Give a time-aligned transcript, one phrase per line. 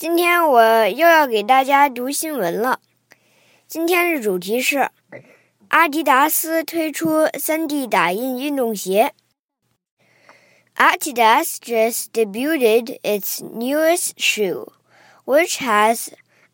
[0.00, 2.80] 今天我又要给大家读新闻了。
[3.66, 4.90] 今天的主题是
[5.68, 9.14] 阿迪达斯推出 3D 打印运动鞋。
[10.76, 14.66] Adidas just debuted its newest shoe,
[15.24, 16.10] which has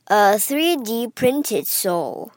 [0.07, 2.31] a 3D printed sole.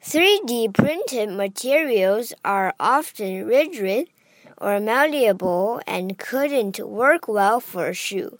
[0.00, 4.06] 3D printed materials are often rigid
[4.58, 8.38] or malleable and couldn't work well for a shoe.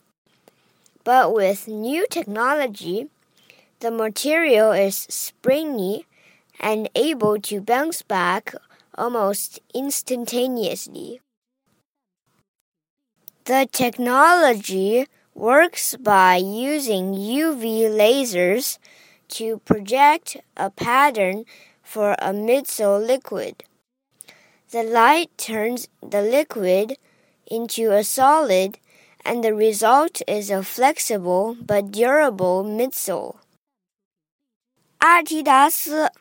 [1.04, 3.08] But with new technology,
[3.80, 6.06] the material is springy
[6.58, 8.54] and able to bounce back
[8.96, 11.20] almost instantaneously.
[13.44, 18.78] The technology works by using UV lasers
[19.28, 21.46] to project a pattern
[21.82, 23.64] for a midsole liquid.
[24.70, 26.98] The light turns the liquid
[27.46, 28.78] into a solid
[29.23, 33.35] and the result is a flexible but durable midsole.
[34.97, 36.11] 阿迪达斯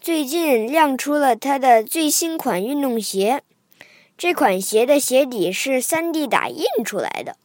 [0.00, 3.42] 最近亮出了它的最新款运动鞋，
[4.16, 7.36] 这款鞋的鞋底是 3D 打印出来的。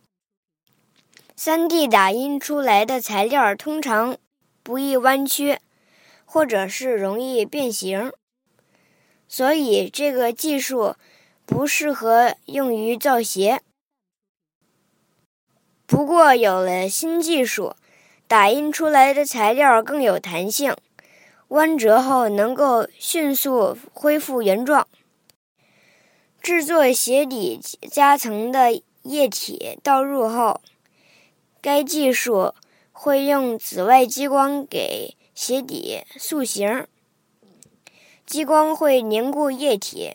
[1.37, 4.17] 3D 打印出来的材料通常
[4.63, 5.59] 不易弯曲，
[6.23, 8.13] 或者是容易变形，
[9.27, 10.95] 所以这个技术
[11.45, 13.61] 不适合用于造鞋。
[15.90, 17.74] 不过，有了新技术，
[18.28, 20.76] 打印出来的材料更有弹性，
[21.48, 24.86] 弯折后能够迅速恢复原状。
[26.40, 30.60] 制作鞋底夹层的液体倒入后，
[31.60, 32.54] 该技术
[32.92, 36.86] 会用紫外激光给鞋底塑形，
[38.24, 40.14] 激光会凝固液体，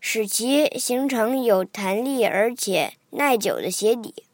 [0.00, 4.24] 使其形成有弹力而且耐久的鞋底。